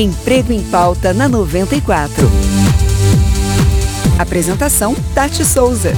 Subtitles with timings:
[0.00, 2.26] Emprego em Pauta na 94.
[4.18, 5.92] Apresentação: Tati Souza.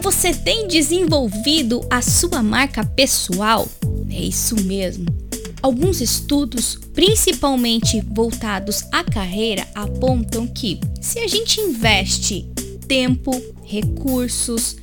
[0.00, 3.68] Você tem desenvolvido a sua marca pessoal?
[4.10, 5.04] É isso mesmo.
[5.60, 12.48] Alguns estudos, principalmente voltados à carreira, apontam que se a gente investe
[12.88, 14.76] tempo, recursos,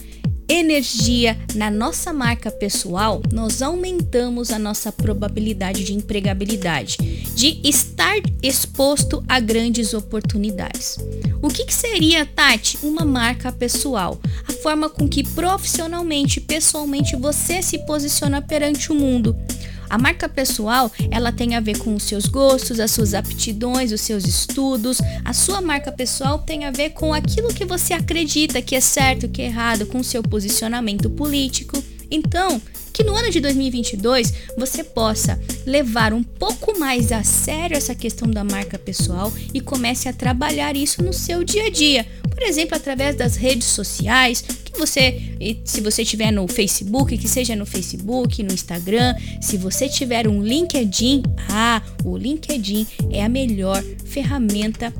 [0.52, 6.98] energia na nossa marca pessoal, nós aumentamos a nossa probabilidade de empregabilidade,
[7.34, 10.98] de estar exposto a grandes oportunidades.
[11.42, 14.20] O que, que seria, Tati, uma marca pessoal?
[14.48, 19.36] A forma com que profissionalmente, pessoalmente você se posiciona perante o mundo.
[19.92, 24.00] A marca pessoal, ela tem a ver com os seus gostos, as suas aptidões, os
[24.00, 25.00] seus estudos.
[25.26, 29.28] A sua marca pessoal tem a ver com aquilo que você acredita que é certo,
[29.28, 31.84] que é errado, com o seu posicionamento político.
[32.10, 32.62] Então,
[32.94, 38.30] que no ano de 2022 você possa levar um pouco mais a sério essa questão
[38.30, 42.06] da marca pessoal e comece a trabalhar isso no seu dia a dia.
[42.30, 45.22] Por exemplo, através das redes sociais, que você,
[45.66, 50.42] se você tiver no Facebook, que seja no Facebook, no Instagram, se você tiver um
[50.42, 54.94] LinkedIn, ah, o LinkedIn é a melhor ferramenta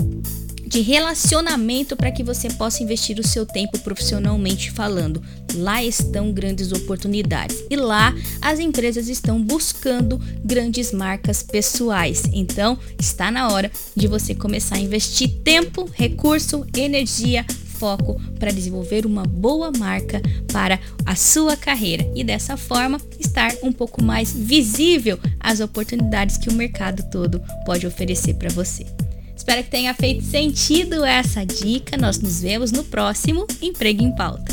[0.72, 5.22] de relacionamento para que você possa investir o seu tempo profissionalmente falando.
[5.54, 12.24] Lá estão grandes oportunidades e lá as empresas estão buscando grandes marcas pessoais.
[12.32, 17.46] Então, está na hora de você começar a investir tempo, recurso, energia,
[17.78, 20.22] foco para desenvolver uma boa marca
[20.54, 26.48] para a sua carreira e dessa forma estar um pouco mais visível às oportunidades que
[26.48, 28.86] o mercado todo pode oferecer para você.
[29.42, 31.98] Espero que tenha feito sentido essa dica.
[31.98, 34.51] Nós nos vemos no próximo Emprego em Pauta.